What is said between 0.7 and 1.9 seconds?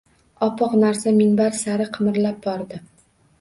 narsa minbar sari